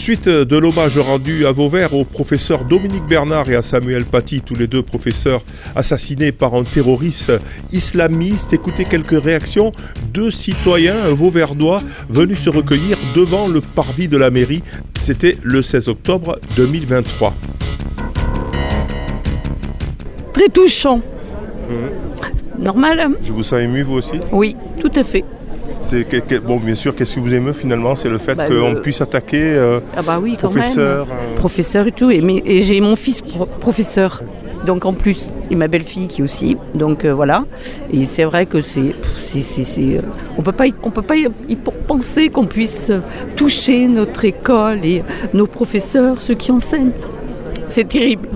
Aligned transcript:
Suite 0.00 0.30
de 0.30 0.56
l'hommage 0.56 0.96
rendu 0.96 1.44
à 1.44 1.52
Vauvert 1.52 1.94
au 1.94 2.06
professeur 2.06 2.64
Dominique 2.64 3.04
Bernard 3.04 3.50
et 3.50 3.54
à 3.54 3.60
Samuel 3.60 4.06
Paty, 4.06 4.40
tous 4.40 4.54
les 4.54 4.66
deux 4.66 4.82
professeurs 4.82 5.44
assassinés 5.76 6.32
par 6.32 6.54
un 6.54 6.64
terroriste 6.64 7.30
islamiste. 7.70 8.54
Écoutez 8.54 8.86
quelques 8.86 9.22
réactions 9.22 9.72
de 10.14 10.30
citoyens 10.30 11.10
vauverdois 11.10 11.82
venus 12.08 12.38
se 12.38 12.48
recueillir 12.48 12.96
devant 13.14 13.46
le 13.46 13.60
parvis 13.60 14.08
de 14.08 14.16
la 14.16 14.30
mairie. 14.30 14.62
C'était 14.98 15.36
le 15.42 15.60
16 15.60 15.88
octobre 15.88 16.38
2023. 16.56 17.34
Très 20.32 20.48
touchant. 20.48 20.96
Mmh. 20.96 22.62
Normal. 22.64 23.00
Hein? 23.00 23.12
Je 23.22 23.32
vous 23.32 23.42
sens 23.42 23.60
ému 23.60 23.82
vous 23.82 23.96
aussi? 23.96 24.18
Oui, 24.32 24.56
tout 24.80 24.92
à 24.94 25.04
fait. 25.04 25.26
C'est 25.80 26.04
que- 26.08 26.18
que- 26.18 26.38
bon, 26.38 26.58
bien 26.58 26.74
sûr, 26.74 26.94
qu'est-ce 26.94 27.14
qui 27.14 27.20
vous 27.20 27.32
émeut 27.34 27.52
finalement? 27.52 27.96
C'est 27.96 28.08
le 28.08 28.18
fait 28.18 28.34
Bah, 28.34 28.46
qu'on 28.46 28.72
le- 28.72 28.80
puisse 28.82 29.00
attaquer 29.00 29.42
euh, 29.42 29.80
Ah 29.96 30.02
bah 30.02 30.18
oui, 30.22 30.36
quand 30.40 30.48
professeur. 30.50 31.06
même. 31.06 31.16
euh, 31.32 31.36
Professeur 31.36 31.86
et 31.86 31.92
tout. 31.92 32.10
Et, 32.10 32.62
j'ai 32.62 32.80
mon 32.80 32.96
fils 32.96 33.22
pro- 33.22 33.46
professeur. 33.46 34.22
Donc 34.66 34.84
en 34.84 34.92
plus, 34.92 35.28
et 35.50 35.54
ma 35.56 35.68
belle-fille 35.68 36.06
qui 36.06 36.22
aussi. 36.22 36.58
Donc 36.74 37.04
euh, 37.06 37.14
voilà. 37.14 37.44
Et 37.92 38.04
c'est 38.04 38.24
vrai 38.24 38.44
que 38.44 38.60
c'est, 38.60 38.92
euh, 39.78 40.00
on 40.36 40.42
peut 40.42 40.52
pas, 40.52 40.66
on 40.82 40.90
peut 40.90 41.00
pas 41.02 41.16
y, 41.16 41.26
y 41.48 41.56
penser 41.56 42.28
qu'on 42.28 42.44
puisse 42.44 42.92
toucher 43.36 43.86
notre 43.88 44.22
école 44.26 44.84
et 44.84 45.02
nos 45.32 45.46
professeurs, 45.46 46.20
ceux 46.20 46.34
qui 46.34 46.52
enseignent. 46.52 46.92
C'est 47.68 47.88
terrible. 47.88 48.28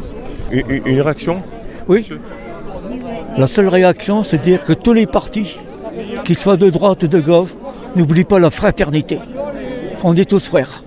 une, 0.51 0.81
une 0.87 1.01
réaction? 1.03 1.43
Oui. 1.89 2.09
La 3.37 3.47
seule 3.47 3.69
réaction, 3.69 4.23
c'est 4.23 4.39
de 4.39 4.43
dire 4.43 4.65
que 4.65 4.73
tous 4.73 4.93
les 4.95 5.07
partis, 5.07 5.59
qu'ils 6.25 6.39
soient 6.39 6.57
de 6.57 6.71
droite 6.71 7.03
ou 7.03 7.09
de 7.09 7.21
gauche, 7.21 7.51
n'oublient 7.97 8.25
pas 8.25 8.39
la 8.39 8.51
fraternité. 8.51 9.19
On 10.03 10.15
est 10.17 10.29
tous 10.29 10.47
frères. 10.49 10.83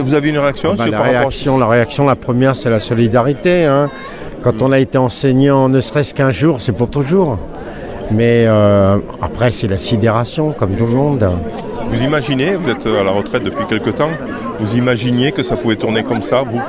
Vous 0.00 0.14
avez 0.14 0.28
une 0.30 0.38
réaction 0.38 0.74
Bah, 0.74 0.84
sur- 0.84 0.92
la, 0.92 0.98
par 0.98 1.06
rapport 1.06 1.16
à- 1.16 1.20
réaction, 1.20 1.58
la 1.58 1.66
réaction, 1.66 2.06
la 2.06 2.16
première, 2.16 2.54
c'est 2.56 2.70
la 2.70 2.80
solidarité. 2.80 3.64
hein. 3.64 3.90
Quand 4.42 4.62
on 4.62 4.70
a 4.72 4.78
été 4.78 4.96
enseignant, 4.98 5.68
ne 5.68 5.80
serait-ce 5.80 6.14
qu'un 6.14 6.30
jour, 6.30 6.60
c'est 6.60 6.72
pour 6.72 6.88
toujours. 6.88 7.38
Mais 8.12 8.44
euh, 8.46 8.98
après, 9.20 9.50
c'est 9.50 9.66
la 9.66 9.78
sidération, 9.78 10.52
comme 10.52 10.76
tout 10.76 10.86
le 10.86 10.92
monde. 10.94 11.28
Vous 11.88 12.02
imaginez, 12.02 12.54
vous 12.54 12.68
êtes 12.70 12.86
à 12.86 13.02
la 13.04 13.10
retraite 13.10 13.44
depuis 13.44 13.64
quelque 13.66 13.90
temps, 13.90 14.10
vous 14.60 14.76
imaginiez 14.76 15.32
que 15.32 15.42
ça 15.42 15.56
pouvait 15.56 15.76
tourner 15.76 16.02
comme 16.02 16.22
ça, 16.22 16.42
vous 16.42 16.60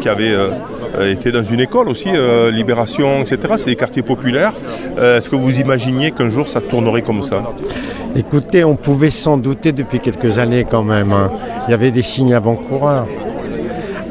qui 0.00 0.08
avez 0.08 0.30
euh, 0.32 0.50
euh, 0.98 1.10
été 1.12 1.32
dans 1.32 1.42
une 1.42 1.60
école 1.60 1.88
aussi, 1.88 2.10
euh, 2.14 2.50
Libération, 2.50 3.20
etc. 3.22 3.54
C'est 3.56 3.66
des 3.66 3.76
quartiers 3.76 4.02
populaires. 4.02 4.52
Euh, 4.98 5.16
Est-ce 5.18 5.30
que 5.30 5.36
vous 5.36 5.58
imaginiez 5.58 6.10
qu'un 6.10 6.28
jour 6.28 6.48
ça 6.48 6.60
tournerait 6.60 7.02
comme 7.02 7.22
ça? 7.22 7.42
Écoutez, 8.14 8.64
on 8.64 8.76
pouvait 8.76 9.10
s'en 9.10 9.36
douter 9.38 9.72
depuis 9.72 10.00
quelques 10.00 10.38
années 10.38 10.64
quand 10.70 10.82
même. 10.84 11.12
hein. 11.12 11.30
Il 11.66 11.70
y 11.70 11.74
avait 11.74 11.90
des 11.90 12.02
signes 12.02 12.34
avant-coureurs. 12.34 13.06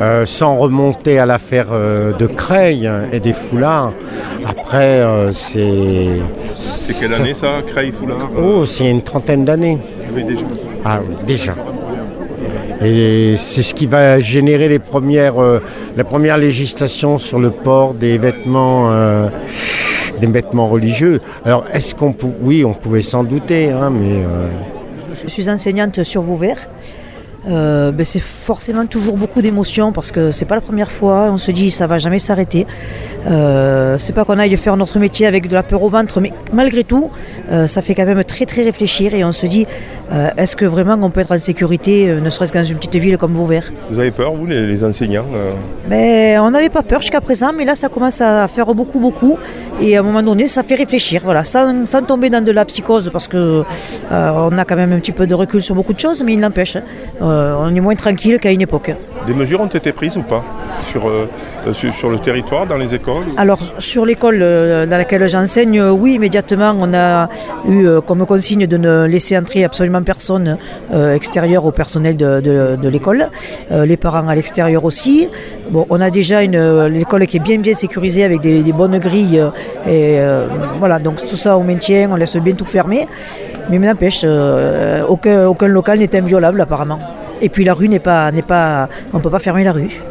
Euh, 0.01 0.25
sans 0.25 0.57
remonter 0.57 1.19
à 1.19 1.25
l'affaire 1.25 1.67
euh, 1.71 2.11
de 2.11 2.27
Creil 2.27 2.85
hein, 2.85 3.03
et 3.13 3.21
des 3.21 3.31
foulards. 3.31 3.93
Après, 4.45 4.99
euh, 4.99 5.31
c'est. 5.31 6.07
C'est 6.59 6.99
quelle 6.99 7.13
année 7.13 7.33
ça, 7.33 7.61
Creil 7.65 7.93
Foulard 7.93 8.17
Oh, 8.37 8.65
c'est 8.65 8.91
une 8.91 9.01
trentaine 9.01 9.45
d'années. 9.45 9.77
Oui, 10.15 10.23
déjà. 10.23 10.45
Ah 10.85 10.99
oui, 11.05 11.15
déjà. 11.25 11.55
Et 12.81 13.35
c'est 13.37 13.63
ce 13.63 13.73
qui 13.73 13.85
va 13.85 14.19
générer 14.19 14.69
les 14.69 14.79
premières, 14.79 15.41
euh, 15.41 15.59
la 15.97 16.03
première 16.03 16.37
législation 16.37 17.17
sur 17.17 17.39
le 17.39 17.51
port 17.51 17.93
des 17.93 18.17
vêtements, 18.17 18.91
euh, 18.91 19.27
des 20.19 20.27
vêtements 20.27 20.67
religieux. 20.67 21.19
Alors, 21.43 21.65
est-ce 21.73 21.95
qu'on 21.95 22.13
pouvait, 22.13 22.35
oui, 22.41 22.65
on 22.65 22.73
pouvait 22.73 23.01
s'en 23.01 23.23
douter, 23.23 23.71
hein, 23.71 23.89
mais 23.89 24.23
euh, 24.23 24.49
Je 25.23 25.29
suis 25.29 25.49
enseignante 25.49 26.03
sur 26.03 26.21
Vauvert. 26.21 26.69
Euh, 27.47 27.91
ben, 27.91 28.05
c'est 28.05 28.21
forcément 28.21 28.85
toujours 28.85 29.17
beaucoup 29.17 29.41
d'émotions 29.41 29.91
parce 29.91 30.11
que 30.11 30.31
c'est 30.31 30.45
pas 30.45 30.55
la 30.55 30.61
première 30.61 30.91
fois. 30.91 31.29
On 31.31 31.37
se 31.37 31.51
dit 31.51 31.71
ça 31.71 31.87
va 31.87 31.99
jamais 31.99 32.19
s'arrêter. 32.19 32.65
Euh, 33.27 33.97
c'est 33.97 34.13
pas 34.13 34.25
qu'on 34.25 34.37
aille 34.37 34.55
faire 34.57 34.77
notre 34.77 34.99
métier 34.99 35.25
avec 35.25 35.47
de 35.47 35.53
la 35.53 35.63
peur 35.63 35.81
au 35.81 35.89
ventre, 35.89 36.21
mais 36.21 36.31
malgré 36.53 36.83
tout, 36.83 37.09
euh, 37.51 37.67
ça 37.67 37.81
fait 37.81 37.95
quand 37.95 38.05
même 38.05 38.23
très 38.23 38.45
très 38.45 38.63
réfléchir 38.63 39.13
et 39.15 39.23
on 39.23 39.31
se 39.31 39.47
dit 39.47 39.65
euh, 40.11 40.29
est-ce 40.37 40.55
que 40.55 40.65
vraiment 40.65 40.95
on 41.01 41.09
peut 41.09 41.21
être 41.21 41.33
en 41.33 41.37
sécurité, 41.37 42.05
ne 42.05 42.29
serait-ce 42.29 42.51
que 42.51 42.59
dans 42.59 42.63
une 42.63 42.77
petite 42.77 42.95
ville 42.95 43.17
comme 43.17 43.33
Vauvert? 43.33 43.71
Vous 43.89 43.99
avez 43.99 44.11
peur, 44.11 44.33
vous, 44.33 44.45
les, 44.45 44.67
les 44.67 44.83
enseignants 44.83 45.25
mais 45.89 46.37
on 46.39 46.51
n'avait 46.51 46.69
pas 46.69 46.83
peur 46.83 47.01
jusqu'à 47.01 47.21
présent, 47.21 47.51
mais 47.55 47.65
là 47.65 47.75
ça 47.75 47.89
commence 47.89 48.21
à 48.21 48.47
faire 48.47 48.73
beaucoup, 48.73 48.99
beaucoup. 48.99 49.37
Et 49.81 49.97
à 49.97 49.99
un 49.99 50.03
moment 50.03 50.23
donné, 50.23 50.47
ça 50.47 50.63
fait 50.63 50.75
réfléchir, 50.75 51.21
voilà, 51.23 51.43
sans, 51.43 51.85
sans 51.85 52.01
tomber 52.01 52.29
dans 52.29 52.43
de 52.43 52.51
la 52.51 52.63
psychose, 52.63 53.09
parce 53.11 53.27
que 53.27 53.63
on 54.09 54.57
a 54.57 54.65
quand 54.65 54.75
même 54.75 54.93
un 54.93 54.99
petit 54.99 55.11
peu 55.11 55.27
de 55.27 55.33
recul 55.33 55.61
sur 55.61 55.75
beaucoup 55.75 55.93
de 55.93 55.99
choses, 55.99 56.23
mais 56.23 56.33
il 56.33 56.39
n'empêche, 56.39 56.77
euh, 57.21 57.34
on 57.59 57.73
est 57.75 57.79
moins 57.87 57.95
tranquille 57.95 58.39
qu'à 58.39 58.51
une 58.51 58.61
époque. 58.61 58.91
Des 59.27 59.33
mesures 59.33 59.61
ont 59.61 59.65
été 59.81 59.91
prises 59.91 60.17
ou 60.17 60.21
pas 60.33 60.43
sur, 60.91 61.07
euh, 61.07 61.27
euh, 61.67 61.73
sur, 61.73 61.91
sur 61.93 62.09
le 62.11 62.19
territoire, 62.19 62.67
dans 62.67 62.77
les 62.77 62.93
écoles 62.93 63.23
Alors 63.37 63.59
sur 63.79 64.05
l'école 64.05 64.39
euh, 64.41 64.85
dans 64.85 64.97
laquelle 64.97 65.27
j'enseigne, 65.27 65.79
euh, 65.79 65.89
oui, 65.89 66.13
immédiatement, 66.19 66.73
on 66.79 66.93
a 66.93 67.27
eu 67.67 67.87
euh, 67.87 68.01
comme 68.01 68.23
consigne 68.25 68.67
de 68.67 68.77
ne 68.77 69.05
laisser 69.05 69.35
entrer 69.37 69.63
absolument 69.63 70.03
personne 70.03 70.57
euh, 70.93 71.15
extérieur 71.15 71.65
au 71.65 71.71
personnel 71.71 72.15
de, 72.17 72.39
de- 72.47 72.75
de 72.83 72.89
l'école, 72.95 73.23
Euh, 73.71 73.85
les 73.91 73.97
parents 73.97 74.27
à 74.27 74.35
l'extérieur 74.35 74.81
aussi. 74.85 75.27
Bon, 75.71 75.83
on 75.89 75.99
a 76.01 76.09
déjà 76.11 76.37
une 76.43 76.55
euh, 76.55 76.87
l'école 76.99 77.25
qui 77.25 77.37
est 77.37 77.45
bien 77.49 77.57
bien 77.57 77.73
sécurisée 77.73 78.23
avec 78.29 78.39
des, 78.41 78.61
des 78.67 78.73
bonnes 78.73 78.99
grilles 78.99 79.39
euh, 79.39 79.49
et 79.95 80.19
euh, 80.19 80.45
voilà, 80.79 80.99
donc 80.99 81.15
tout 81.29 81.35
ça 81.45 81.51
on 81.57 81.63
maintient, 81.63 82.09
on 82.11 82.15
laisse 82.15 82.37
bien 82.37 82.53
tout 82.53 82.65
fermer. 82.77 83.07
Mais 83.69 83.79
n'empêche, 83.79 84.21
euh, 84.23 85.03
aucun, 85.13 85.47
aucun 85.47 85.67
local 85.67 85.97
n'est 85.97 86.15
inviolable 86.15 86.61
apparemment. 86.61 86.99
Et 87.41 87.49
puis 87.49 87.63
la 87.63 87.73
rue 87.73 87.89
n'est 87.89 87.99
pas, 87.99 88.31
n'est 88.31 88.41
pas, 88.41 88.89
on 89.13 89.17
ne 89.17 89.23
peut 89.23 89.29
pas 89.29 89.39
fermer 89.39 89.63
la 89.63 89.71
rue. 89.71 90.01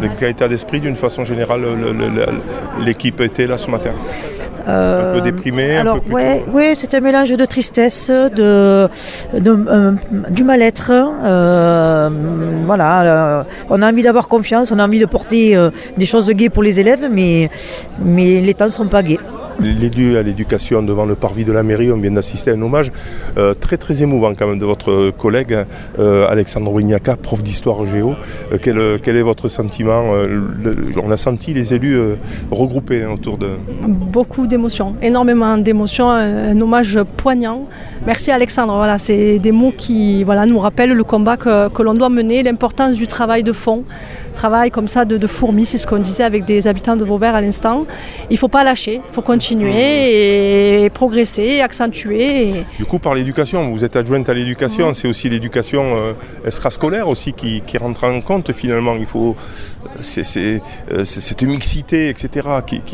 De 0.00 0.08
quel 0.18 0.30
état 0.30 0.48
d'esprit, 0.48 0.80
d'une 0.80 0.96
façon 0.96 1.24
générale, 1.24 1.60
le- 1.62 1.92
le- 1.92 2.08
le- 2.08 2.84
l'équipe 2.84 3.20
était 3.20 3.46
là 3.46 3.56
ce 3.56 3.70
matin 3.70 3.90
Un 4.66 5.12
peu 5.14 5.20
déprimé, 5.20 5.76
un 5.76 5.80
Alors, 5.80 5.94
peu 5.96 6.00
plus 6.02 6.14
ouais, 6.14 6.44
ouais, 6.52 6.72
c'est 6.76 6.94
un 6.94 7.00
mélange 7.00 7.30
de 7.30 7.44
tristesse, 7.44 8.10
de, 8.10 8.88
de- 9.38 9.64
euh, 9.68 9.92
du 10.30 10.44
mal-être. 10.44 10.90
euh, 10.92 12.08
voilà, 12.64 13.02
euh, 13.02 13.42
on 13.70 13.82
a 13.82 13.88
envie 13.90 14.02
d'avoir 14.02 14.28
confiance, 14.28 14.70
on 14.70 14.78
a 14.78 14.84
envie 14.84 15.00
de 15.00 15.06
porter 15.06 15.56
euh, 15.56 15.70
des 15.96 16.06
choses 16.06 16.30
gaies 16.30 16.48
pour 16.50 16.62
les 16.62 16.78
élèves, 16.78 17.08
mais, 17.10 17.50
mais 18.04 18.40
les 18.40 18.54
temps 18.54 18.66
ne 18.66 18.70
sont 18.70 18.86
pas 18.88 19.02
gais. 19.02 19.18
L'élu 19.62 20.16
à 20.16 20.22
l'éducation 20.22 20.82
devant 20.82 21.04
le 21.04 21.14
parvis 21.14 21.44
de 21.44 21.52
la 21.52 21.62
mairie, 21.62 21.92
on 21.92 21.96
vient 21.96 22.10
d'assister 22.10 22.50
à 22.50 22.54
un 22.54 22.62
hommage 22.62 22.90
euh, 23.38 23.54
très 23.54 23.76
très 23.76 24.02
émouvant 24.02 24.34
quand 24.34 24.48
même 24.48 24.58
de 24.58 24.64
votre 24.64 25.10
collègue 25.10 25.56
euh, 26.00 26.26
Alexandre 26.28 26.72
Wignaka, 26.72 27.14
prof 27.16 27.44
d'histoire 27.44 27.86
géo. 27.86 28.14
Euh, 28.52 28.58
quel, 28.60 29.00
quel 29.00 29.16
est 29.16 29.22
votre 29.22 29.48
sentiment 29.48 30.02
On 31.02 31.10
a 31.10 31.16
senti 31.16 31.54
les 31.54 31.74
élus 31.74 31.96
regroupés 32.50 33.04
hein, 33.04 33.10
autour 33.14 33.38
de... 33.38 33.50
beaucoup 33.86 34.48
d'émotions, 34.48 34.96
énormément 35.00 35.56
d'émotions, 35.58 36.10
un, 36.10 36.50
un 36.50 36.60
hommage 36.60 36.98
poignant. 37.16 37.68
Merci 38.04 38.32
Alexandre, 38.32 38.74
voilà, 38.74 38.98
c'est 38.98 39.38
des 39.38 39.52
mots 39.52 39.72
qui 39.76 40.24
voilà, 40.24 40.44
nous 40.44 40.58
rappellent 40.58 40.92
le 40.92 41.04
combat 41.04 41.36
que, 41.36 41.68
que 41.68 41.82
l'on 41.82 41.94
doit 41.94 42.08
mener, 42.08 42.42
l'importance 42.42 42.96
du 42.96 43.06
travail 43.06 43.44
de 43.44 43.52
fond, 43.52 43.84
travail 44.34 44.72
comme 44.72 44.88
ça 44.88 45.04
de, 45.04 45.18
de 45.18 45.26
fourmi, 45.28 45.66
c'est 45.66 45.78
ce 45.78 45.86
qu'on 45.86 45.98
disait 45.98 46.24
avec 46.24 46.44
des 46.44 46.66
habitants 46.66 46.96
de 46.96 47.04
Vauvert 47.04 47.36
à 47.36 47.40
l'instant. 47.40 47.86
Il 48.28 48.34
ne 48.34 48.38
faut 48.38 48.48
pas 48.48 48.64
lâcher, 48.64 49.00
il 49.08 49.14
faut 49.14 49.22
continuer 49.22 49.51
et 49.60 50.90
progresser, 50.94 51.60
accentuer. 51.60 52.48
et- 52.48 52.66
Du 52.78 52.84
coup, 52.84 52.98
par 52.98 53.14
l'éducation, 53.14 53.70
vous 53.70 53.84
êtes 53.84 53.96
adjointe 53.96 54.28
à 54.28 54.34
l'éducation, 54.34 54.94
c'est 54.94 55.08
aussi 55.08 55.28
l'éducation 55.28 55.82
euh, 55.96 56.12
extrascolaire 56.46 57.08
aussi 57.08 57.32
qui, 57.32 57.62
qui 57.66 57.78
rentre 57.78 58.04
en 58.04 58.20
compte 58.20 58.52
finalement. 58.52 58.94
Il 58.98 59.06
faut... 59.06 59.36
Euh, 59.86 61.04
c'est 61.04 61.20
cette 61.20 61.42
mixité, 61.42 62.08
etc., 62.08 62.48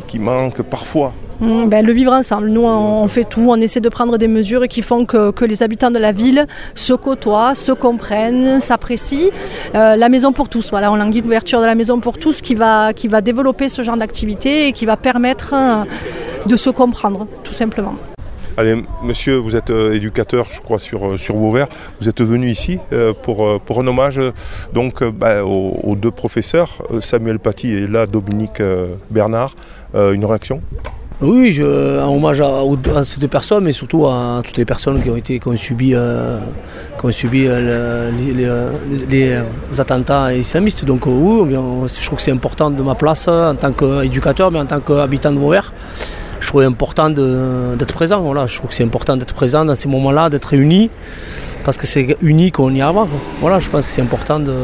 qui, 0.07 0.19
manque 0.19 0.63
parfois. 0.63 1.13
Mm, 1.41 1.67
ben, 1.67 1.85
le 1.85 1.93
vivre 1.93 2.13
ensemble. 2.13 2.49
Nous, 2.49 2.63
on, 2.63 3.03
on 3.03 3.09
fait 3.09 3.25
tout, 3.25 3.47
on 3.49 3.57
essaie 3.57 3.81
de 3.81 3.89
prendre 3.89 4.19
des 4.19 4.29
mesures 4.29 4.67
qui 4.69 4.83
font 4.83 5.05
que, 5.05 5.31
que 5.31 5.45
les 5.45 5.63
habitants 5.63 5.91
de 5.91 5.99
la 5.99 6.13
ville 6.13 6.47
se 6.75 6.93
côtoient, 6.93 7.55
se 7.55 7.73
comprennent, 7.73 8.61
s'apprécient. 8.61 9.31
Euh, 9.75 9.97
la 9.97 10.09
maison 10.09 10.33
pour 10.33 10.49
tous, 10.49 10.71
voilà, 10.71 10.91
on 10.91 10.97
languit 10.97 11.21
l'ouverture 11.21 11.61
de 11.61 11.67
la 11.67 11.75
maison 11.75 12.01
pour 12.01 12.19
tous 12.19 12.41
qui 12.41 12.55
va, 12.55 12.93
qui 12.93 13.09
va 13.09 13.21
développer 13.21 13.69
ce 13.69 13.83
genre 13.83 13.97
d'activité 13.97 14.69
et 14.69 14.73
qui 14.73 14.87
va 14.87 14.97
permettre 14.97 15.55
euh, 15.55 15.85
de 16.47 16.57
se 16.57 16.71
comprendre, 16.71 17.27
tout 17.45 17.55
simplement. 17.55 17.95
Allez, 18.59 18.75
monsieur, 19.05 19.37
vous 19.37 19.55
êtes 19.55 19.71
euh, 19.71 19.95
éducateur, 19.95 20.49
je 20.51 20.61
crois, 20.61 20.81
sur, 20.81 21.13
euh, 21.13 21.17
sur 21.17 21.37
Vauvert. 21.37 21.69
Vous 22.01 22.09
êtes 22.09 22.21
venu 22.21 22.49
ici 22.49 22.81
euh, 22.93 23.13
pour, 23.13 23.49
un 23.79 23.87
hommage 23.87 24.21
donc, 24.75 25.05
bah, 25.05 25.45
aux, 25.45 25.95
deux 25.95 26.11
professeurs, 26.11 26.83
Samuel 27.01 27.39
Paty 27.39 27.73
et 27.73 27.87
là 27.87 28.07
Dominique 28.07 28.61
Bernard. 29.11 29.55
Une 29.95 30.25
réaction? 30.25 30.61
Oui, 31.21 31.57
un 31.63 32.09
hommage 32.09 32.41
à, 32.41 33.05
ces 33.05 33.21
deux 33.21 33.29
personnes, 33.29 33.63
mais 33.63 33.71
surtout 33.71 34.07
à 34.07 34.43
toutes 34.45 34.57
les 34.57 34.65
personnes 34.65 35.01
qui 35.01 35.09
ont, 35.09 35.17
été, 35.17 35.39
qui 35.39 35.47
ont 35.47 35.57
subi, 35.57 35.95
qui 36.99 37.07
ont 37.07 37.13
subi 37.13 37.45
le- 37.47 38.11
les, 39.09 39.39
attentats 39.79 40.35
islamistes. 40.35 40.85
Donc 40.85 41.07
oui, 41.07 41.55
je 41.55 42.07
trouve 42.07 42.17
que 42.17 42.23
c'est 42.23 42.33
important 42.33 42.71
de 42.71 42.83
ma 42.83 42.97
place 42.97 43.29
en 43.29 43.55
tant 43.55 43.71
qu'éducateur, 43.71 44.51
mais 44.51 44.59
en 44.59 44.67
tant 44.67 44.81
qu'habitant 44.81 45.31
de 45.31 45.39
Vauvert. 45.39 45.73
Je 46.49 46.53
trouve 46.53 46.63
important 46.63 47.11
d'être 47.11 47.93
présent. 47.93 48.23
Voilà. 48.23 48.47
Je 48.47 48.57
trouve 48.57 48.71
que 48.71 48.75
c'est 48.75 48.83
important 48.83 49.19
d'être 49.19 49.35
présent 49.35 49.67
dans 49.67 49.75
ces 49.75 49.87
moments-là, 49.87 50.31
d'être 50.31 50.47
réunis. 50.47 50.89
parce 51.63 51.77
que 51.77 51.87
c'est 51.87 52.17
unique, 52.23 52.59
on 52.59 52.71
y 52.75 52.81
arrivera. 52.81 53.07
Voilà, 53.43 53.59
je 53.59 53.69
pense 53.69 53.85
que 53.85 53.93
c'est 53.93 54.01
important 54.01 54.41
de 54.41 54.55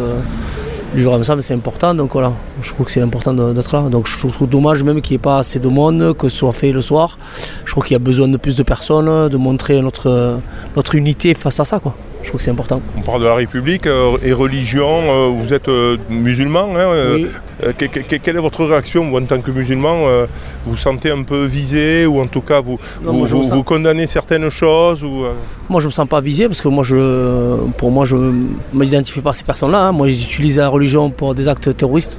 vivre 0.95 1.13
ensemble, 1.13 1.43
c'est 1.43 1.53
important. 1.53 1.93
Donc 1.95 2.15
voilà, 2.15 2.33
je 2.63 2.73
trouve 2.73 2.87
que 2.87 2.93
c'est 2.93 3.03
important 3.03 3.35
d'être 3.35 3.77
là. 3.77 3.83
Donc 3.91 4.09
je 4.09 4.17
trouve 4.17 4.49
dommage 4.49 4.83
même 4.83 5.03
qu'il 5.03 5.13
n'y 5.13 5.17
ait 5.17 5.29
pas 5.31 5.37
assez 5.37 5.59
de 5.59 5.69
monde, 5.69 6.17
que 6.17 6.31
ce 6.31 6.39
soit 6.39 6.53
fait 6.53 6.73
le 6.73 6.81
soir. 6.81 7.19
Je 7.67 7.71
trouve 7.73 7.85
qu'il 7.85 7.93
y 7.93 7.97
a 7.97 8.07
besoin 8.13 8.29
de 8.29 8.39
plus 8.39 8.57
de 8.57 8.63
personnes, 8.63 9.29
de 9.29 9.37
montrer 9.37 9.83
notre, 9.83 10.39
notre 10.77 10.95
unité 10.95 11.35
face 11.35 11.61
à 11.61 11.65
ça. 11.65 11.81
Quoi. 11.81 11.95
Je 12.23 12.29
trouve 12.31 12.39
que 12.39 12.45
c'est 12.45 12.51
important. 12.51 12.81
On 12.97 13.03
parle 13.03 13.21
de 13.21 13.27
la 13.27 13.35
République 13.35 13.87
euh, 13.87 14.17
et 14.23 14.33
religion. 14.33 15.03
euh, 15.03 15.29
vous 15.29 15.53
êtes 15.53 15.69
euh, 15.69 15.99
musulman. 16.09 16.75
hein, 16.75 16.89
Oui. 17.13 17.27
Euh, 17.63 17.73
que- 17.73 17.85
que- 17.87 18.17
quelle 18.17 18.37
est 18.37 18.41
votre 18.41 18.65
réaction 18.65 19.05
vous, 19.09 19.17
en 19.19 19.25
tant 19.25 19.41
que 19.41 19.51
musulman 19.51 20.07
euh, 20.07 20.27
Vous 20.65 20.73
vous 20.73 20.77
sentez 20.77 21.11
un 21.11 21.23
peu 21.23 21.45
visé 21.45 22.07
ou 22.07 22.21
en 22.21 22.27
tout 22.27 22.41
cas 22.41 22.61
vous, 22.61 22.79
Non, 23.05 23.13
vous, 23.13 23.27
sens- 23.45 23.63
condamnez 23.65 24.07
certaines 24.07 24.49
choses 24.51 25.05
ou, 25.05 25.25
euh, 25.25 25.33
Moi, 25.69 25.81
je 25.81 25.87
me 25.87 25.91
sens 25.93 26.09
pas 26.09 26.21
visé 26.21 26.47
parce 26.49 26.61
que 26.61 26.69
moi, 26.69 26.83
je, 26.83 27.57
pour 27.79 27.91
moi, 27.91 28.05
je 28.05 28.17
ne 28.17 28.33
m'identifie 28.73 29.21
pas 29.21 29.31
à 29.31 29.35
ces 29.35 29.45
personnes-là. 29.45 29.87
hein. 29.89 29.93
Moi, 29.93 30.09
j'utilise 30.09 30.59
la 30.59 30.69
religion 30.69 31.11
pour 31.11 31.35
des 31.35 31.47
actes 31.49 31.77
terroristes. 31.77 32.19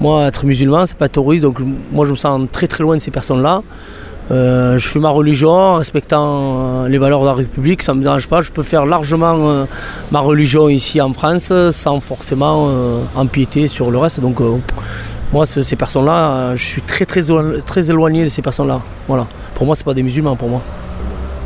Moi, 0.00 0.26
être 0.26 0.44
musulman, 0.46 0.86
c'est 0.86 0.96
pas 0.98 1.08
terroriste. 1.08 1.42
Donc, 1.44 1.58
moi, 1.92 2.04
je 2.06 2.10
me 2.12 2.16
sens 2.16 2.40
très 2.50 2.66
très 2.66 2.82
loin 2.82 2.96
de 2.96 3.00
ces 3.00 3.10
personnes-là. 3.10 3.62
Euh, 4.30 4.78
je 4.78 4.88
fais 4.88 4.98
ma 5.00 5.10
religion 5.10 5.50
en 5.52 5.74
respectant 5.76 6.84
euh, 6.84 6.88
les 6.88 6.96
valeurs 6.98 7.20
de 7.20 7.26
la 7.26 7.34
République, 7.34 7.82
ça 7.82 7.92
ne 7.92 7.98
me 7.98 8.02
dérange 8.02 8.26
pas. 8.26 8.40
Je 8.40 8.50
peux 8.50 8.62
faire 8.62 8.86
largement 8.86 9.34
euh, 9.38 9.64
ma 10.10 10.20
religion 10.20 10.68
ici 10.68 11.00
en 11.00 11.12
France 11.12 11.52
sans 11.70 12.00
forcément 12.00 12.68
empiéter 13.14 13.68
sur 13.68 13.90
le 13.90 13.98
reste. 13.98 14.20
Donc, 14.20 14.38
moi, 15.32 15.44
ce- 15.46 15.62
ces 15.62 15.76
personnes-là, 15.76 16.54
je 16.56 16.64
suis 16.64 16.82
très 16.82 17.04
très, 17.04 17.20
très 17.66 17.90
éloigné 17.90 18.24
de 18.24 18.28
ces 18.30 18.40
personnes-là. 18.42 18.80
Voilà. 19.08 19.26
Pour 19.54 19.66
moi, 19.66 19.74
c'est 19.74 19.84
pas 19.84 19.94
des 19.94 20.02
musulmans, 20.02 20.36
pour 20.36 20.48
moi. 20.48 20.62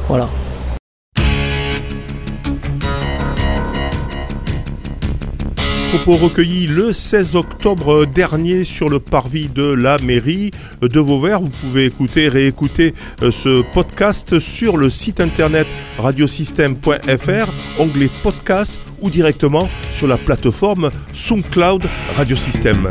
Voilà. 0.08 0.28
Propos 5.90 6.16
recueillis 6.16 6.66
le 6.66 6.92
16 6.92 7.34
octobre 7.34 8.04
dernier 8.04 8.64
sur 8.64 8.90
le 8.90 9.00
parvis 9.00 9.48
de 9.48 9.64
la 9.64 9.96
mairie 9.98 10.50
de 10.82 11.00
Vauvert. 11.00 11.40
Vous 11.40 11.48
pouvez 11.48 11.86
écouter, 11.86 12.28
réécouter 12.28 12.92
euh, 13.22 13.30
ce 13.30 13.62
podcast 13.72 14.38
sur 14.38 14.76
le 14.76 14.90
site 14.90 15.18
internet 15.18 15.66
radiosystème.fr, 15.98 17.80
onglet 17.80 18.10
podcast 18.22 18.78
ou 19.00 19.08
directement 19.08 19.66
sur 19.90 20.06
la 20.06 20.18
plateforme 20.18 20.90
SoundCloud 21.14 21.84
Radiosystème. 22.14 22.90